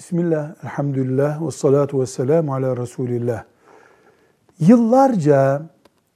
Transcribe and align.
Bismillah, 0.00 0.54
elhamdülillah, 0.64 1.46
ve 1.46 1.50
salatu 1.50 2.00
ve 2.00 2.06
selamu 2.06 2.54
ala 2.54 2.76
Resulillah. 2.76 3.44
Yıllarca, 4.60 5.62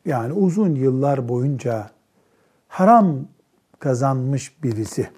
yani 0.05 0.33
uzun 0.33 0.75
yıllar 0.75 1.29
boyunca 1.29 1.91
haram 2.69 3.17
kazanmış 3.79 4.63
birisi, 4.63 5.09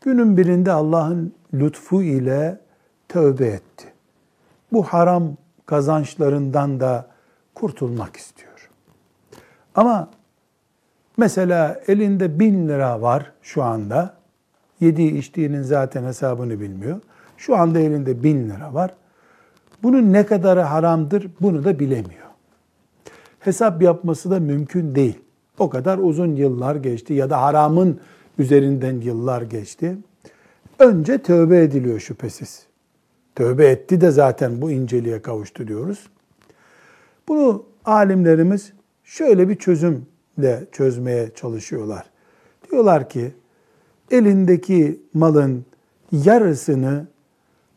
günün 0.00 0.36
birinde 0.36 0.72
Allah'ın 0.72 1.34
lütfu 1.54 2.02
ile 2.02 2.60
tövbe 3.08 3.46
etti. 3.46 3.92
Bu 4.72 4.82
haram 4.82 5.36
kazançlarından 5.66 6.80
da 6.80 7.06
kurtulmak 7.54 8.16
istiyor. 8.16 8.70
Ama 9.74 10.10
mesela 11.16 11.80
elinde 11.88 12.38
bin 12.38 12.68
lira 12.68 13.02
var 13.02 13.32
şu 13.42 13.62
anda, 13.62 14.14
yediği 14.80 15.18
içtiğinin 15.18 15.62
zaten 15.62 16.04
hesabını 16.04 16.60
bilmiyor. 16.60 17.00
Şu 17.42 17.56
anda 17.56 17.78
elinde 17.78 18.22
bin 18.22 18.48
lira 18.48 18.74
var. 18.74 18.94
Bunun 19.82 20.12
ne 20.12 20.26
kadarı 20.26 20.60
haramdır 20.60 21.30
bunu 21.40 21.64
da 21.64 21.78
bilemiyor. 21.78 22.26
Hesap 23.40 23.82
yapması 23.82 24.30
da 24.30 24.40
mümkün 24.40 24.94
değil. 24.94 25.18
O 25.58 25.70
kadar 25.70 25.98
uzun 25.98 26.36
yıllar 26.36 26.76
geçti 26.76 27.14
ya 27.14 27.30
da 27.30 27.42
haramın 27.42 28.00
üzerinden 28.38 29.00
yıllar 29.00 29.42
geçti. 29.42 29.96
Önce 30.78 31.18
tövbe 31.18 31.62
ediliyor 31.62 32.00
şüphesiz. 32.00 32.66
Tövbe 33.34 33.66
etti 33.66 34.00
de 34.00 34.10
zaten 34.10 34.62
bu 34.62 34.70
inceliğe 34.70 35.22
kavuştu 35.22 35.68
diyoruz. 35.68 36.08
Bunu 37.28 37.64
alimlerimiz 37.84 38.72
şöyle 39.04 39.48
bir 39.48 39.56
çözümle 39.56 40.66
çözmeye 40.72 41.30
çalışıyorlar. 41.34 42.04
Diyorlar 42.70 43.08
ki 43.08 43.32
elindeki 44.10 45.00
malın 45.14 45.64
yarısını 46.12 47.11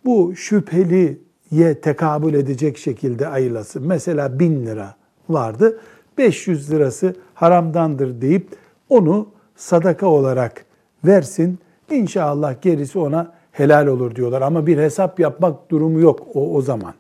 bu 0.06 0.36
şüpheliye 0.36 1.82
tekabül 1.82 2.34
edecek 2.34 2.78
şekilde 2.78 3.28
ayırlasın. 3.28 3.88
Mesela 3.88 4.40
bin 4.40 4.66
lira 4.66 4.96
vardı. 5.30 5.80
500 6.18 6.72
lirası 6.72 7.16
haramdandır 7.34 8.22
deyip 8.22 8.48
onu 8.90 9.28
sadaka 9.56 10.08
olarak 10.08 10.66
versin. 11.06 11.60
İnşallah 11.92 12.62
gerisi 12.62 13.00
ona 13.00 13.32
helal 13.52 13.88
olur 13.88 14.16
diyorlar. 14.16 14.42
Ama 14.42 14.68
bir 14.68 14.78
hesap 14.78 15.20
yapmak 15.20 15.72
durumu 15.72 16.00
yok 16.00 16.28
o, 16.34 16.56
o 16.56 16.62
zaman. 16.62 16.94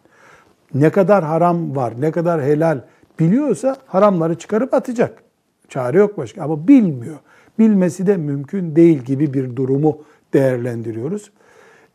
Ne 0.73 0.89
kadar 0.89 1.23
haram 1.23 1.75
var, 1.75 1.93
ne 1.99 2.11
kadar 2.11 2.41
helal 2.41 2.81
biliyorsa 3.19 3.77
haramları 3.85 4.35
çıkarıp 4.35 4.73
atacak. 4.73 5.23
Çare 5.69 5.97
yok 5.97 6.17
başka 6.17 6.43
ama 6.43 6.67
bilmiyor. 6.67 7.15
Bilmesi 7.59 8.07
de 8.07 8.17
mümkün 8.17 8.75
değil 8.75 8.97
gibi 8.97 9.33
bir 9.33 9.55
durumu 9.55 9.97
değerlendiriyoruz. 10.33 11.31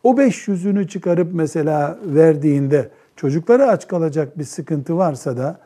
O 0.03 0.13
500'ünü 0.13 0.89
çıkarıp 0.89 1.35
mesela 1.35 1.99
verdiğinde 2.05 2.91
çocukları 3.17 3.67
aç 3.67 3.89
kalacak 3.89 4.39
bir 4.39 4.45
sıkıntı 4.45 4.97
varsa 4.97 5.37
da 5.37 5.61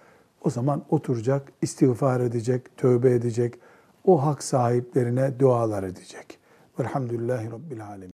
o 0.45 0.51
zaman 0.51 0.83
oturacak, 0.91 1.53
istiğfar 1.63 2.21
edecek, 2.21 2.77
tövbe 2.77 3.11
edecek, 3.11 3.55
o 4.05 4.27
hak 4.27 4.43
sahiplerine 4.43 5.39
dualar 5.39 5.83
edecek. 5.83 6.39
Velhamdülillahi 6.79 7.51
Rabbil 7.51 7.87
Alemin. 7.87 8.03